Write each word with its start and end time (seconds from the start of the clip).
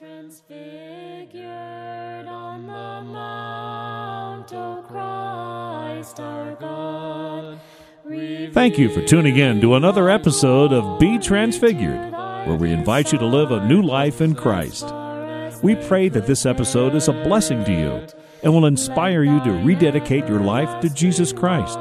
Transfigured 0.00 1.44
on 2.26 2.66
the 2.66 3.12
mount, 3.12 4.50
O 4.50 4.82
Christ 4.88 6.18
our 6.18 6.54
God. 6.54 7.60
Thank 8.54 8.78
you 8.78 8.88
for 8.88 9.02
tuning 9.04 9.36
in 9.36 9.60
to 9.60 9.74
another 9.74 10.08
episode 10.08 10.72
of 10.72 10.98
Be 10.98 11.18
Transfigured, 11.18 12.12
where 12.12 12.56
we 12.56 12.72
invite 12.72 13.12
you 13.12 13.18
to 13.18 13.26
live 13.26 13.50
a 13.50 13.68
new 13.68 13.82
life 13.82 14.22
in 14.22 14.34
Christ. 14.34 14.86
We 15.62 15.74
pray 15.74 16.08
that 16.08 16.26
this 16.26 16.46
episode 16.46 16.94
is 16.94 17.08
a 17.08 17.12
blessing 17.12 17.62
to 17.66 17.70
you 17.70 18.06
and 18.42 18.54
will 18.54 18.64
inspire 18.64 19.22
you 19.22 19.38
to 19.44 19.52
rededicate 19.52 20.26
your 20.26 20.40
life 20.40 20.80
to 20.80 20.88
Jesus 20.88 21.30
Christ. 21.30 21.78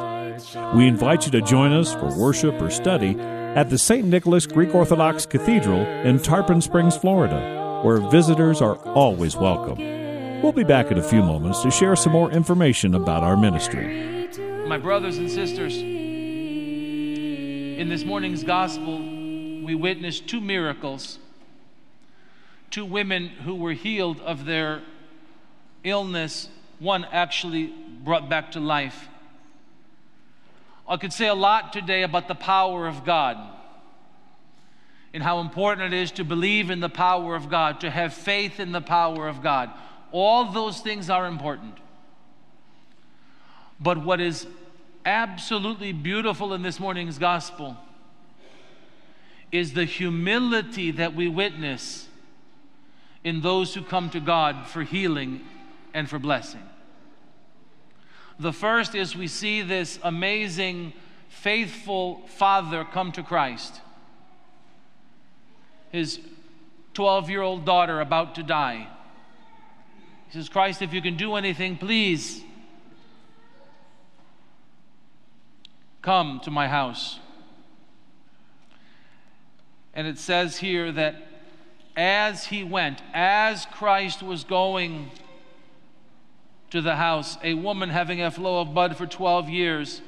We 0.76 0.90
invite 0.90 1.26
you 1.26 1.32
to 1.32 1.42
join 1.42 1.72
us 1.72 1.94
for 1.94 2.14
worship 2.20 2.62
or 2.62 2.70
study 2.70 3.18
at 3.18 3.70
the 3.70 3.78
St. 3.78 4.06
Nicholas 4.06 4.46
Greek 4.46 4.76
Orthodox 4.76 5.26
Cathedral 5.26 5.80
in 5.80 6.20
Tarpon 6.20 6.60
Springs, 6.60 6.98
Florida 6.98 7.60
where 7.84 8.00
visitors 8.10 8.62
are 8.62 8.76
always 8.90 9.38
welcome. 9.38 9.78
We'll 10.42 10.52
be 10.52 10.64
back 10.64 10.92
in 10.92 10.98
a 10.98 11.04
few 11.04 11.22
moments 11.22 11.62
to 11.64 11.72
share 11.72 11.96
some 11.96 12.12
more 12.12 12.32
information 12.32 12.96
about 12.96 13.24
our 13.24 13.38
ministry. 13.38 14.28
My 14.68 14.78
brothers 14.78 15.18
and 15.18 15.32
sisters, 15.32 15.78
in 15.78 17.88
this 17.90 18.04
morning's 18.04 18.44
gospel, 18.44 18.98
we 18.98 19.76
witnessed 19.76 20.28
two 20.28 20.42
miracles. 20.42 21.20
Two 22.70 22.86
women 22.86 23.28
who 23.28 23.56
were 23.56 23.74
healed 23.74 24.20
of 24.22 24.46
their 24.46 24.82
illness, 25.84 26.50
one 26.80 27.06
actually 27.06 27.74
brought 28.04 28.30
back 28.30 28.52
to 28.52 28.60
life. 28.60 29.08
I 30.88 30.98
could 30.98 31.14
say 31.14 31.28
a 31.28 31.36
lot 31.36 31.72
today 31.72 32.04
about 32.04 32.28
the 32.28 32.36
power 32.36 32.88
of 32.88 33.06
God 33.06 33.38
and 35.14 35.24
how 35.24 35.40
important 35.40 35.94
it 35.94 35.98
is 35.98 36.12
to 36.12 36.24
believe 36.24 36.70
in 36.70 36.80
the 36.80 36.90
power 36.90 37.36
of 37.36 37.50
God, 37.50 37.82
to 37.82 37.90
have 37.90 38.14
faith 38.14 38.60
in 38.60 38.72
the 38.72 38.82
power 38.82 39.28
of 39.28 39.42
God. 39.42 39.72
All 40.12 40.52
those 40.52 40.82
things 40.82 41.10
are 41.10 41.26
important. 41.26 41.76
But 43.80 44.04
what 44.04 44.20
is 44.20 44.46
absolutely 45.06 45.94
beautiful 45.94 46.54
in 46.54 46.62
this 46.62 46.80
morning's 46.80 47.18
gospel 47.18 47.78
is 49.52 49.74
the 49.74 49.86
humility 49.86 50.92
that 50.92 51.16
we 51.16 51.28
witness 51.28 52.08
in 53.24 53.42
those 53.42 53.74
who 53.74 53.82
come 53.82 54.10
to 54.12 54.20
God 54.20 54.68
for 54.68 54.84
healing 54.84 55.42
and 55.94 56.08
for 56.08 56.20
blessing. 56.20 56.62
The 58.40 58.54
first 58.54 58.94
is 58.94 59.16
we 59.16 59.28
see 59.28 59.62
this 59.64 60.00
amazing, 60.04 60.94
faithful 61.30 62.22
father 62.28 62.86
come 62.86 63.12
to 63.14 63.24
Christ 63.24 63.82
his 65.92 66.20
12 66.94 67.30
year 67.30 67.42
old 67.42 67.66
daughter 67.66 68.02
about 68.02 68.36
to 68.36 68.44
die. 68.44 68.88
He 70.28 70.34
says, 70.34 70.50
Christ, 70.50 70.82
if 70.82 70.94
you 70.94 71.02
can 71.02 71.18
do 71.18 71.36
anything, 71.36 71.78
please 71.78 72.44
come 76.02 76.40
to 76.44 76.52
my 76.52 76.68
house. 76.68 77.20
And 79.94 80.08
it 80.08 80.18
says 80.18 80.58
here 80.58 80.92
that 80.92 81.16
as 81.96 82.46
he 82.46 82.64
went, 82.64 83.02
as 83.14 83.66
Christ 83.66 84.24
was 84.24 84.44
going 84.44 85.12
to 86.70 86.82
the 86.82 86.96
house, 86.96 87.38
a 87.44 87.56
woman 87.56 87.90
having 87.90 88.22
a 88.22 88.32
flow 88.32 88.62
of 88.62 88.74
blood 88.74 88.96
for 88.96 89.08
12 89.08 89.50
years 89.50 90.02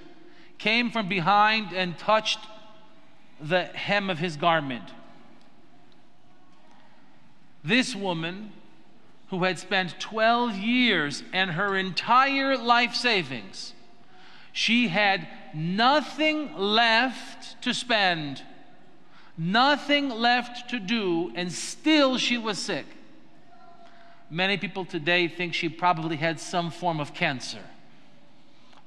came 0.57 0.91
from 0.91 1.09
behind 1.09 1.73
and 1.73 1.97
touched 1.97 2.39
the 3.41 3.63
hem 3.63 4.09
of 4.09 4.19
his 4.19 4.37
garment. 4.37 4.83
This 7.63 7.95
woman, 7.95 8.51
who 9.29 9.43
had 9.43 9.59
spent 9.59 9.99
12 9.99 10.55
years 10.55 11.23
and 11.31 11.51
her 11.51 11.77
entire 11.77 12.57
life 12.57 12.95
savings, 12.95 13.73
she 14.51 14.87
had 14.87 15.27
nothing 15.53 16.55
left 16.57 17.61
to 17.63 17.73
spend, 17.73 18.41
nothing 19.37 20.09
left 20.09 20.69
to 20.71 20.79
do, 20.79 21.31
and 21.35 21.51
still 21.51 22.17
she 22.17 22.37
was 22.37 22.57
sick. 22.57 22.85
Many 24.29 24.57
people 24.57 24.85
today 24.85 25.27
think 25.27 25.53
she 25.53 25.69
probably 25.69 26.15
had 26.15 26.39
some 26.39 26.71
form 26.71 26.99
of 26.99 27.13
cancer 27.13 27.61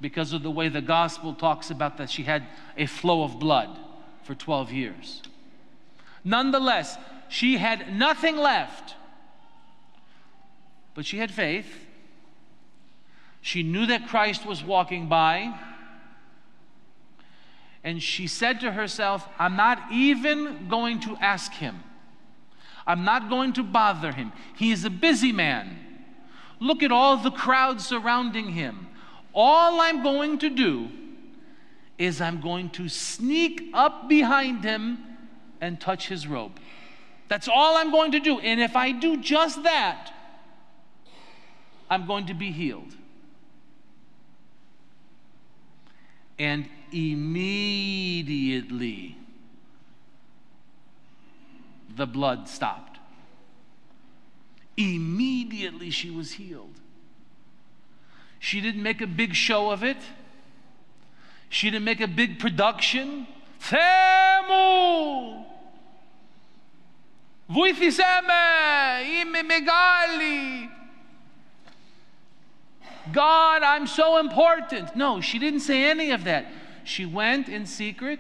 because 0.01 0.33
of 0.33 0.43
the 0.43 0.51
way 0.51 0.69
the 0.69 0.83
gospel 0.83 1.35
talks 1.35 1.71
about 1.71 1.97
that 1.99 2.11
she 2.11 2.25
had 2.25 2.47
a 2.77 2.87
flow 2.87 3.23
of 3.23 3.39
blood 3.39 3.79
for 4.23 4.35
12 4.35 4.73
years. 4.73 5.23
Nonetheless, 6.25 6.97
she 7.35 7.57
had 7.57 7.93
nothing 7.93 8.37
left. 8.37 8.95
But 10.95 11.05
she 11.05 11.19
had 11.19 11.33
faith. 11.33 11.67
She 13.41 13.65
knew 13.65 13.87
that 13.87 14.07
Christ 14.07 14.47
was 14.47 14.63
walking 14.63 15.09
by. 15.09 15.53
And 17.83 18.01
she 18.01 18.29
said 18.29 18.61
to 18.61 18.71
herself, 18.71 19.29
I'm 19.37 19.57
not 19.57 19.83
even 19.91 20.69
going 20.69 21.01
to 21.01 21.17
ask 21.17 21.53
him. 21.53 21.83
I'm 22.87 23.05
not 23.05 23.29
going 23.29 23.53
to 23.55 23.65
bother 23.65 24.13
him. 24.13 24.33
He 24.55 24.71
is 24.71 24.85
a 24.85 24.91
busy 24.91 25.33
man. 25.33 25.77
Look 26.61 26.85
at 26.85 26.93
all 26.93 27.17
the 27.17 27.33
crowd 27.33 27.81
surrounding 27.81 28.51
him. 28.51 28.87
All 29.35 29.81
I'm 29.81 30.05
going 30.05 30.39
to 30.39 30.51
do 30.51 30.89
is 31.99 32.21
I'm 32.21 32.41
going 32.41 32.71
to 32.71 32.89
sneak 32.89 33.71
up 33.75 34.09
behind 34.09 34.63
him 34.63 34.99
and 35.61 35.81
touch 35.81 36.07
his 36.07 36.29
robe. 36.29 36.61
That's 37.29 37.49
all 37.49 37.77
I'm 37.77 37.91
going 37.91 38.13
to 38.13 38.21
do. 38.21 38.39
And 38.39 38.61
if 38.61 38.77
I 38.77 38.93
do 38.93 39.17
just 39.17 39.63
that, 39.63 40.13
I'm 41.91 42.07
going 42.07 42.27
to 42.27 42.35
be 42.35 42.53
healed. 42.53 42.95
And 46.39 46.69
immediately, 46.93 49.17
the 51.95 52.07
blood 52.07 52.49
stopped. 52.49 52.99
Immediately, 54.77 55.91
she 55.91 56.11
was 56.11 56.33
healed. 56.33 56.81
She 58.41 58.61
didn't 58.61 58.83
make 58.83 59.01
a 59.01 59.07
big 59.07 59.35
show 59.35 59.71
of 59.71 59.85
it. 59.85 59.99
She 61.49 61.71
didn't 61.71 61.85
make 61.85 62.01
a 62.01 62.09
big 62.09 62.41
production. 62.41 63.29
Themu! 63.61 65.44
Βοήθησέ 67.48 68.04
με, 68.26 68.44
είμαι 69.20 69.42
μεγάλη. 69.42 70.70
God, 73.12 73.64
I'm 73.64 73.88
so 73.88 74.18
important. 74.18 74.96
No, 74.96 75.20
she 75.20 75.40
didn't 75.40 75.62
say 75.62 75.90
any 75.90 76.12
of 76.12 76.24
that. 76.26 76.46
She 76.84 77.06
went 77.06 77.50
in 77.50 77.66
secret, 77.66 78.20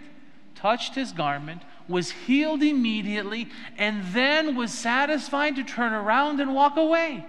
touched 0.55 0.95
his 0.95 1.11
garment, 1.11 1.61
was 1.87 2.11
healed 2.11 2.63
immediately, 2.63 3.49
and 3.77 4.03
then 4.13 4.55
was 4.55 4.71
satisfied 4.71 5.55
to 5.55 5.63
turn 5.63 5.93
around 5.93 6.39
and 6.39 6.55
walk 6.55 6.75
away. 6.77 7.25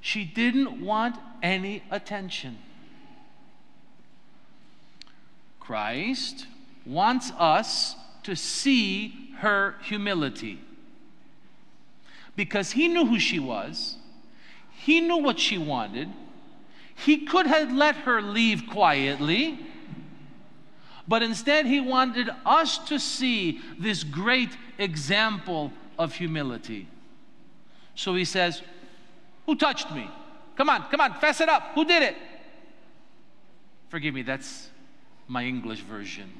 She 0.00 0.24
didn't 0.24 0.80
want 0.80 1.16
any 1.42 1.82
attention. 1.90 2.58
Christ 5.60 6.46
wants 6.84 7.32
us 7.38 7.94
to 8.24 8.34
see 8.34 9.25
her 9.37 9.75
humility. 9.83 10.59
Because 12.35 12.71
he 12.71 12.87
knew 12.87 13.05
who 13.05 13.19
she 13.19 13.39
was, 13.39 13.97
he 14.71 15.01
knew 15.01 15.17
what 15.17 15.39
she 15.39 15.57
wanted. 15.57 16.09
He 16.95 17.25
could 17.25 17.47
have 17.47 17.71
let 17.71 17.95
her 17.97 18.21
leave 18.21 18.63
quietly, 18.69 19.59
but 21.07 21.23
instead 21.23 21.65
he 21.65 21.79
wanted 21.79 22.29
us 22.45 22.77
to 22.89 22.99
see 22.99 23.61
this 23.79 24.03
great 24.03 24.49
example 24.77 25.71
of 25.97 26.15
humility. 26.15 26.87
So 27.95 28.13
he 28.15 28.25
says, 28.25 28.61
Who 29.45 29.55
touched 29.55 29.91
me? 29.91 30.09
Come 30.55 30.69
on, 30.69 30.83
come 30.89 31.01
on, 31.01 31.13
fess 31.15 31.41
it 31.41 31.49
up. 31.49 31.71
Who 31.75 31.85
did 31.85 32.03
it? 32.03 32.15
Forgive 33.89 34.13
me, 34.13 34.21
that's 34.21 34.69
my 35.27 35.43
English 35.43 35.79
version. 35.81 36.31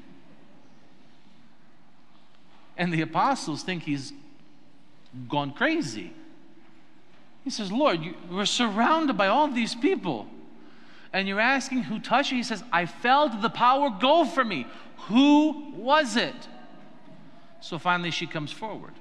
And 2.77 2.93
the 2.93 3.01
apostles 3.01 3.63
think 3.63 3.83
he's 3.83 4.13
gone 5.27 5.51
crazy. 5.51 6.13
He 7.43 7.49
says, 7.49 7.71
Lord, 7.71 8.03
you, 8.03 8.13
we're 8.29 8.45
surrounded 8.45 9.17
by 9.17 9.27
all 9.27 9.47
these 9.47 9.73
people. 9.73 10.27
And 11.13 11.27
you're 11.27 11.39
asking 11.39 11.83
who 11.83 11.99
touched 11.99 12.31
you? 12.31 12.37
He 12.37 12.43
says, 12.43 12.63
I 12.71 12.85
felt 12.85 13.41
the 13.41 13.49
power 13.49 13.89
go 13.89 14.25
from 14.25 14.49
me. 14.49 14.67
Who 15.07 15.71
was 15.75 16.15
it? 16.15 16.35
So 17.61 17.79
finally 17.79 18.11
she 18.11 18.27
comes 18.27 18.51
forward. 18.51 18.93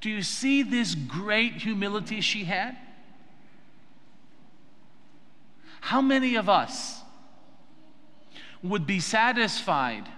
Do 0.00 0.10
you 0.10 0.22
see 0.22 0.62
this 0.62 0.94
great 0.94 1.54
humility 1.54 2.20
she 2.20 2.44
had? 2.44 2.76
How 5.80 6.00
many 6.00 6.34
of 6.34 6.48
us 6.48 7.02
would 8.62 8.86
be 8.86 9.00
satisfied 9.00 10.08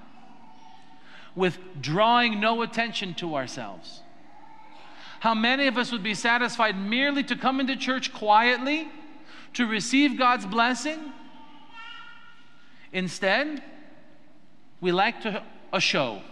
with 1.34 1.58
drawing 1.80 2.40
no 2.40 2.62
attention 2.62 3.14
to 3.14 3.34
ourselves? 3.34 4.00
How 5.20 5.34
many 5.34 5.66
of 5.66 5.76
us 5.76 5.92
would 5.92 6.02
be 6.02 6.14
satisfied 6.14 6.78
merely 6.78 7.22
to 7.24 7.36
come 7.36 7.60
into 7.60 7.76
church 7.76 8.12
quietly, 8.12 8.88
to 9.54 9.66
receive 9.66 10.18
God's 10.18 10.46
blessing? 10.46 11.12
Instead, 12.92 13.62
we 14.80 14.92
like 14.92 15.20
to 15.22 15.42
a 15.72 15.80
show. 15.80 16.22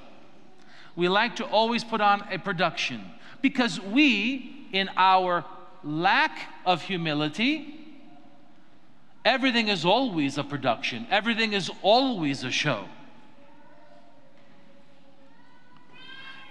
We 0.97 1.09
like 1.09 1.37
to 1.37 1.45
always 1.45 1.85
put 1.85 2.01
on 2.01 2.27
a 2.31 2.39
production 2.39 3.05
because 3.41 3.81
we, 3.81 4.67
in 4.73 4.91
our 4.97 5.45
lack 5.85 6.53
of 6.67 6.83
humility, 6.83 7.75
everything 9.25 9.69
is 9.69 9.85
always 9.85 10.39
a 10.39 10.45
production, 10.45 11.07
everything 11.11 11.53
is 11.53 11.71
always 11.83 12.43
a 12.43 12.51
show. 12.51 12.89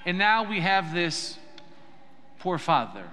And 0.08 0.18
now 0.18 0.50
we 0.50 0.62
have 0.62 0.94
this 0.94 1.38
poor 2.40 2.58
father 2.58 3.04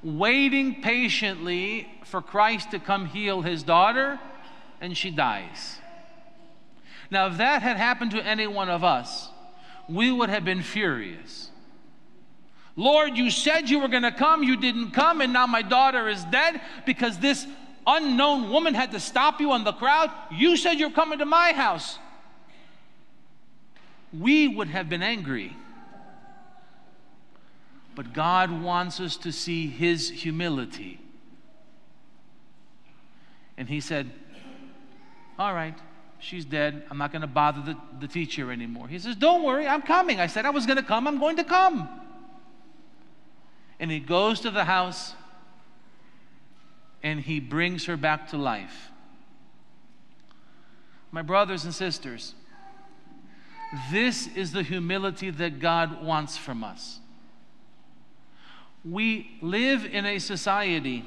waiting 0.00 0.80
patiently 0.80 1.88
for 2.04 2.22
Christ 2.22 2.70
to 2.70 2.78
come 2.78 3.06
heal 3.06 3.42
his 3.42 3.64
daughter, 3.64 4.20
and 4.80 4.96
she 4.96 5.10
dies. 5.10 5.80
Now, 7.10 7.26
if 7.26 7.38
that 7.38 7.62
had 7.62 7.76
happened 7.76 8.12
to 8.12 8.24
any 8.24 8.46
one 8.46 8.70
of 8.70 8.84
us, 8.84 9.28
we 9.88 10.12
would 10.12 10.30
have 10.30 10.44
been 10.44 10.62
furious. 10.62 11.50
Lord, 12.76 13.16
you 13.16 13.32
said 13.32 13.68
you 13.68 13.80
were 13.80 13.88
going 13.88 14.04
to 14.04 14.12
come, 14.12 14.44
you 14.44 14.56
didn't 14.56 14.92
come, 14.92 15.20
and 15.20 15.32
now 15.32 15.48
my 15.48 15.62
daughter 15.62 16.08
is 16.08 16.22
dead 16.26 16.60
because 16.86 17.18
this 17.18 17.44
unknown 17.88 18.50
woman 18.50 18.72
had 18.72 18.92
to 18.92 19.00
stop 19.00 19.40
you 19.40 19.50
on 19.50 19.64
the 19.64 19.72
crowd. 19.72 20.12
You 20.30 20.56
said 20.56 20.78
you're 20.78 20.92
coming 20.92 21.18
to 21.18 21.26
my 21.26 21.50
house. 21.52 21.98
We 24.12 24.48
would 24.48 24.68
have 24.68 24.88
been 24.88 25.02
angry. 25.02 25.56
But 27.94 28.12
God 28.12 28.62
wants 28.62 29.00
us 29.00 29.16
to 29.18 29.32
see 29.32 29.66
His 29.66 30.08
humility. 30.08 31.00
And 33.56 33.68
He 33.68 33.80
said, 33.80 34.10
All 35.38 35.52
right, 35.52 35.76
she's 36.20 36.44
dead. 36.44 36.84
I'm 36.90 36.98
not 36.98 37.10
going 37.10 37.22
to 37.22 37.26
bother 37.26 37.60
the, 37.60 37.76
the 38.00 38.08
teacher 38.08 38.52
anymore. 38.52 38.88
He 38.88 38.98
says, 38.98 39.16
Don't 39.16 39.42
worry, 39.42 39.66
I'm 39.66 39.82
coming. 39.82 40.20
I 40.20 40.28
said 40.28 40.46
I 40.46 40.50
was 40.50 40.64
going 40.64 40.76
to 40.76 40.82
come, 40.82 41.08
I'm 41.08 41.18
going 41.18 41.36
to 41.36 41.44
come. 41.44 41.88
And 43.80 43.90
he 43.90 44.00
goes 44.00 44.40
to 44.40 44.50
the 44.50 44.64
house 44.64 45.14
and 47.02 47.20
he 47.20 47.40
brings 47.40 47.86
her 47.86 47.96
back 47.96 48.28
to 48.30 48.36
life. 48.36 48.90
My 51.10 51.22
brothers 51.22 51.64
and 51.64 51.74
sisters, 51.74 52.34
this 53.90 54.26
is 54.28 54.52
the 54.52 54.62
humility 54.62 55.30
that 55.30 55.60
God 55.60 56.02
wants 56.02 56.36
from 56.36 56.64
us. 56.64 57.00
We 58.84 59.38
live 59.42 59.84
in 59.84 60.06
a 60.06 60.18
society 60.18 61.04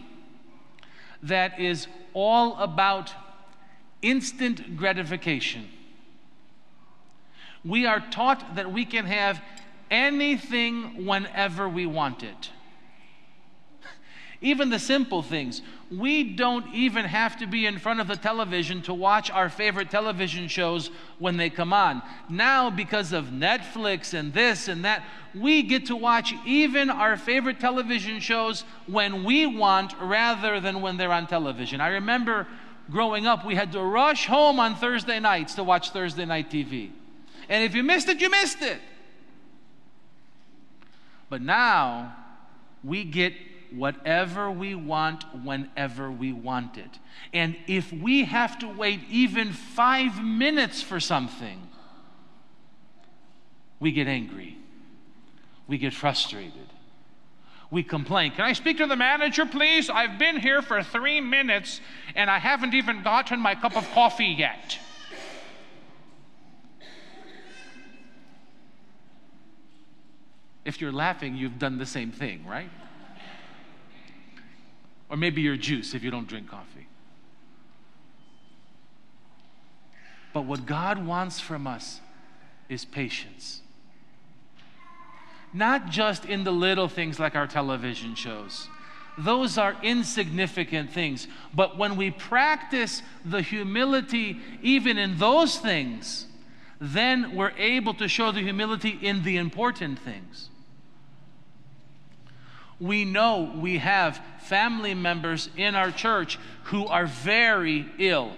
that 1.24 1.60
is 1.60 1.88
all 2.14 2.58
about 2.58 3.14
instant 4.02 4.78
gratification. 4.78 5.68
We 7.64 7.86
are 7.86 8.00
taught 8.12 8.56
that 8.56 8.72
we 8.72 8.86
can 8.86 9.06
have 9.06 9.42
anything 9.90 11.06
whenever 11.06 11.70
we 11.70 11.86
want 11.86 12.24
it. 12.24 12.50
Even 14.44 14.70
the 14.70 14.80
simple 14.80 15.22
things. 15.22 15.62
We 15.92 16.24
don't 16.24 16.74
even 16.74 17.06
have 17.06 17.38
to 17.38 17.46
be 17.46 17.68
in 17.68 17.78
front 17.78 18.00
of 18.00 18.08
the 18.08 18.16
television 18.16 18.82
to 18.84 18.94
watch 18.94 19.30
our 19.30 19.50
favorite 19.50 19.92
television 19.92 20.48
shows 20.48 20.90
when 21.20 21.38
they 21.38 21.52
come 21.52 21.72
on. 21.72 22.02
Now, 22.28 22.72
because 22.72 23.14
of 23.14 23.26
Netflix 23.26 24.16
and 24.16 24.34
this 24.34 24.68
and 24.68 24.84
that, 24.84 25.04
we 25.36 25.62
get 25.62 25.86
to 25.88 25.96
watch 25.96 26.34
even 26.44 26.90
our 26.90 27.18
favorite 27.18 27.60
television 27.60 28.20
shows 28.20 28.64
when 28.88 29.24
we 29.24 29.46
want 29.46 29.94
rather 30.02 30.60
than 30.60 30.82
when 30.82 30.98
they're 30.98 31.14
on 31.14 31.28
television. 31.28 31.80
I 31.80 31.90
remember 31.90 32.48
growing 32.90 33.28
up, 33.28 33.46
we 33.46 33.54
had 33.54 33.72
to 33.74 33.84
rush 33.84 34.26
home 34.26 34.60
on 34.60 34.76
Thursday 34.76 35.20
nights 35.20 35.54
to 35.56 35.64
watch 35.64 35.92
Thursday 35.92 36.26
night 36.26 36.50
TV. 36.50 36.90
And 37.48 37.64
if 37.64 37.76
you 37.76 37.84
missed 37.84 38.10
it, 38.10 38.20
you 38.20 38.30
missed 38.30 38.64
it. 38.64 38.80
But 41.30 41.44
now, 41.44 42.16
we 42.84 43.04
get 43.04 43.34
whatever 43.72 44.52
we 44.52 44.76
want 44.76 45.24
whenever 45.44 46.12
we 46.12 46.34
want 46.34 46.78
it. 46.78 47.00
And 47.34 47.56
if 47.68 47.92
we 47.92 48.26
have 48.26 48.60
to 48.60 48.68
wait 48.68 49.02
even 49.10 49.54
five 49.54 50.24
minutes 50.24 50.82
for 50.82 51.00
something, 51.00 51.68
we 53.80 53.92
get 53.92 54.08
angry. 54.08 54.58
We 55.68 55.78
get 55.78 55.94
frustrated. 55.94 56.54
We 57.72 57.84
complain. 57.84 58.32
Can 58.32 58.44
I 58.44 58.54
speak 58.54 58.78
to 58.78 58.86
the 58.86 58.98
manager, 58.98 59.46
please? 59.46 59.90
I've 59.90 60.20
been 60.20 60.38
here 60.38 60.62
for 60.62 60.84
three 60.84 61.22
minutes 61.22 61.80
and 62.16 62.30
I 62.30 62.38
haven't 62.38 62.74
even 62.74 63.02
gotten 63.02 63.40
my 63.40 63.56
cup 63.56 63.78
of 63.78 63.90
coffee 63.92 64.26
yet. 64.26 64.78
If 70.64 70.80
you're 70.80 70.92
laughing, 70.92 71.36
you've 71.36 71.58
done 71.58 71.78
the 71.78 71.86
same 71.86 72.12
thing, 72.12 72.46
right? 72.46 72.70
Or 75.12 75.18
maybe 75.18 75.42
your 75.42 75.58
juice 75.58 75.94
if 75.94 76.04
you 76.04 76.10
don't 76.10 76.28
drink 76.28 76.50
coffee. 76.50 76.88
But 80.34 80.44
what 80.44 80.66
God 80.66 81.06
wants 81.06 81.42
from 81.42 81.68
us 81.68 82.00
is 82.70 82.86
patience. 82.86 83.62
Not 85.54 85.90
just 85.90 86.24
in 86.24 86.46
the 86.46 86.52
little 86.52 86.88
things 86.88 87.20
like 87.20 87.36
our 87.36 87.46
television 87.46 88.16
shows. 88.16 88.70
Those 89.18 89.58
are 89.58 89.76
insignificant 89.84 90.94
things. 90.94 91.28
But 91.54 91.78
when 91.78 91.98
we 91.98 92.12
practice 92.12 93.02
the 93.26 93.42
humility 93.42 94.40
even 94.62 94.98
in 94.98 95.18
those 95.18 95.58
things, 95.58 96.28
then 96.80 97.36
we're 97.36 97.52
able 97.58 97.94
to 97.96 98.08
show 98.08 98.32
the 98.32 98.40
humility 98.40 98.98
in 99.02 99.24
the 99.24 99.36
important 99.36 100.00
things 100.00 100.48
we 102.82 103.06
know 103.06 103.54
we 103.56 103.78
have 103.78 104.20
family 104.40 104.96
members 104.96 105.50
in 105.56 105.76
our 105.76 105.92
church 105.92 106.40
who 106.66 106.88
are 106.88 107.06
very 107.06 107.86
ill, 108.00 108.32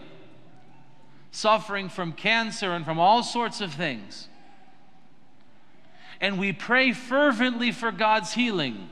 suffering 1.31 1.88
from 1.88 2.12
cancer 2.12 2.74
and 2.74 2.84
from 2.84 3.00
all 3.00 3.24
sorts 3.24 3.62
of 3.62 3.74
things. 3.74 4.28
And 6.19 6.38
we 6.38 6.51
pray 6.51 6.92
fervently 6.92 7.72
for 7.72 7.92
God's 7.92 8.34
healing. 8.34 8.90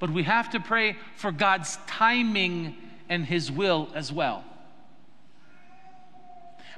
But 0.00 0.10
we 0.10 0.24
have 0.24 0.50
to 0.50 0.60
pray 0.60 0.96
for 1.16 1.30
God's 1.30 1.78
timing 1.86 2.76
and 3.08 3.24
His 3.24 3.50
will 3.50 3.88
as 3.94 4.12
well. 4.12 4.44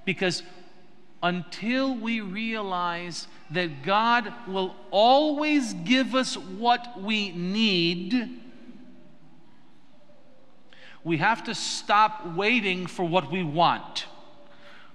Because 0.04 0.42
until 1.22 1.96
we 1.96 2.20
realize 2.20 3.26
that 3.50 3.82
God 3.82 4.32
will 4.46 4.74
always 4.90 5.72
give 5.72 6.14
us 6.14 6.36
what 6.36 7.00
we 7.00 7.30
need, 7.30 8.40
we 11.04 11.18
have 11.18 11.44
to 11.44 11.54
stop 11.54 12.34
waiting 12.34 12.86
for 12.86 13.04
what 13.06 13.30
we 13.30 13.44
want. 13.44 14.06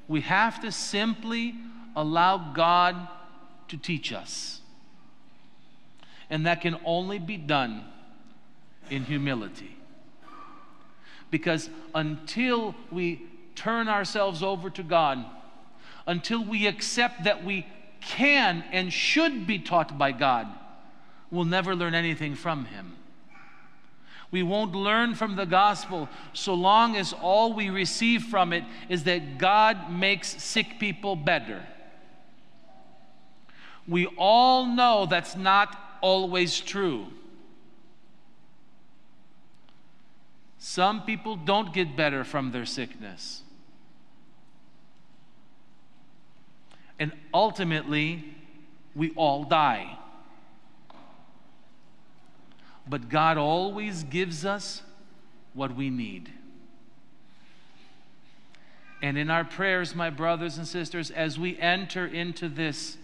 We 0.08 0.22
have 0.22 0.62
to 0.62 0.72
simply 0.72 1.56
allow 1.96 2.52
God 2.54 3.08
to 3.70 3.78
teach 3.78 4.12
us. 4.12 4.60
And 6.30 6.46
that 6.46 6.60
can 6.62 6.78
only 6.84 7.20
be 7.20 7.38
done 7.38 7.86
in 8.90 9.06
humility. 9.06 9.78
Because 11.30 11.70
until 11.96 12.76
we 12.92 13.22
turn 13.56 13.88
ourselves 13.88 14.44
over 14.44 14.70
to 14.70 14.84
God, 14.84 15.24
until 16.06 16.44
we 16.44 16.68
accept 16.68 17.24
that 17.24 17.46
we 17.46 17.66
can 18.02 18.64
and 18.72 18.92
should 18.92 19.48
be 19.48 19.60
taught 19.60 19.98
by 19.98 20.12
God, 20.12 20.48
we'll 21.30 21.46
never 21.46 21.76
learn 21.76 21.94
anything 21.94 22.36
from 22.36 22.66
Him. 22.66 22.98
We 24.32 24.44
won't 24.44 24.74
learn 24.74 25.16
from 25.16 25.36
the 25.36 25.46
gospel 25.46 26.08
so 26.34 26.54
long 26.54 26.96
as 26.96 27.14
all 27.14 27.54
we 27.54 27.70
receive 27.70 28.24
from 28.24 28.54
it 28.54 28.64
is 28.88 29.04
that 29.04 29.38
God 29.38 29.92
makes 29.92 30.42
sick 30.42 30.80
people 30.80 31.18
better. 31.18 31.66
We 33.88 34.06
all 34.18 34.66
know 34.66 35.06
that's 35.06 35.36
not 35.36 35.78
always 36.02 36.60
true. 36.60 37.08
Some 40.58 41.02
people 41.02 41.36
don't 41.36 41.74
get 41.74 41.98
better 41.98 42.24
from 42.24 42.52
their 42.52 42.66
sickness. 42.66 43.42
And 47.02 47.12
ultimately, 47.34 48.24
we 48.94 49.10
all 49.16 49.44
die. 49.44 49.98
But 52.88 53.10
God 53.10 53.40
always 53.40 54.04
gives 54.04 54.46
us 54.46 54.84
what 55.56 55.76
we 55.76 55.90
need. 55.90 56.32
And 59.02 59.18
in 59.18 59.32
our 59.32 59.44
prayers, 59.44 59.96
my 59.96 60.12
brothers 60.12 60.60
and 60.60 60.68
sisters, 60.68 61.10
as 61.10 61.40
we 61.40 61.58
enter 61.58 62.06
into 62.06 62.48
this 62.48 62.98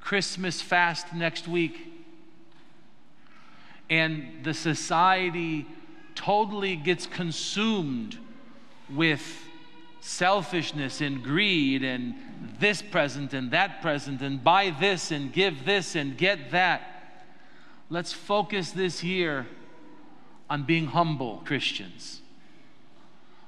Christmas 0.00 0.62
fast 0.62 1.12
next 1.12 1.48
week. 1.48 1.88
And 3.90 4.44
the 4.44 4.54
society 4.54 5.66
totally 6.14 6.76
gets 6.76 7.06
consumed 7.06 8.18
with 8.88 9.48
selfishness 10.04 11.00
and 11.00 11.22
greed 11.22 11.84
and 11.84 12.14
this 12.58 12.82
present 12.82 13.32
and 13.32 13.52
that 13.52 13.80
present 13.80 14.20
and 14.20 14.42
buy 14.42 14.74
this 14.80 15.12
and 15.12 15.32
give 15.32 15.64
this 15.64 15.94
and 15.94 16.18
get 16.18 16.50
that. 16.50 16.82
Let's 17.88 18.12
focus 18.12 18.72
this 18.72 19.04
year 19.04 19.46
on 20.50 20.64
being 20.64 20.86
humble 20.86 21.40
Christians, 21.44 22.20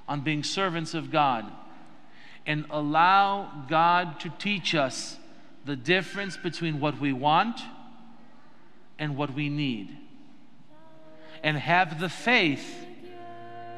on 0.06 0.20
being 0.20 0.44
servants 0.44 0.94
of 0.94 1.10
God, 1.10 1.50
and 2.46 2.66
allow 2.70 3.64
God 3.68 4.20
to 4.20 4.28
teach 4.38 4.76
us 4.76 5.16
the 5.64 5.74
difference 5.74 6.36
between 6.36 6.78
what 6.78 7.00
we 7.00 7.12
want 7.12 7.60
and 8.96 9.16
what 9.16 9.34
we 9.34 9.48
need. 9.48 9.96
And 11.42 11.56
have 11.56 11.98
the 11.98 12.08
faith 12.08 12.86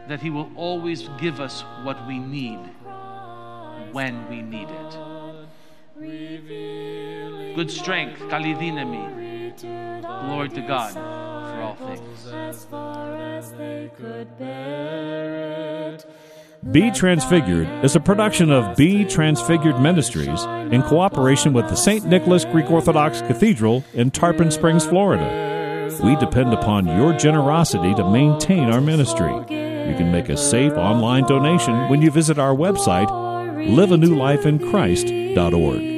that 0.09 0.21
He 0.21 0.31
will 0.31 0.51
always 0.57 1.09
give 1.19 1.41
us 1.41 1.63
what 1.83 2.07
we 2.07 2.19
need 2.19 2.59
when 3.93 4.29
we 4.29 4.43
need 4.43 4.69
it. 4.69 4.99
Good 7.55 7.71
strength, 7.71 8.21
kalidinami. 8.23 9.27
Glory 10.03 10.49
to 10.51 10.61
God 10.61 10.93
for 10.93 11.61
all 11.63 11.77
things. 11.77 12.27
Be 16.71 16.91
Transfigured 16.91 17.69
is 17.85 17.95
a 17.97 18.01
production 18.01 18.51
of 18.51 18.77
Be 18.77 19.05
Transfigured 19.05 19.81
Ministries 19.81 20.43
in 20.73 20.83
cooperation 20.83 21.53
with 21.53 21.69
the 21.69 21.77
St. 21.77 22.05
Nicholas 22.05 22.45
Greek 22.45 22.71
Orthodox 22.71 23.23
Cathedral 23.23 23.85
in 23.95 24.11
Tarpon 24.11 24.51
Springs, 24.51 24.85
Florida. 24.85 25.47
We 26.03 26.17
depend 26.17 26.53
upon 26.53 26.87
your 26.87 27.15
generosity 27.15 27.95
to 27.95 28.11
maintain 28.11 28.69
our 28.69 28.81
ministry. 28.81 29.56
You 29.88 29.95
can 29.95 30.12
make 30.12 30.28
a 30.28 30.37
safe 30.37 30.73
online 30.73 31.25
donation 31.25 31.88
when 31.88 32.02
you 32.02 32.11
visit 32.11 32.38
our 32.38 32.55
website, 32.55 33.09
liveanewlifeinchrist.org. 33.09 35.96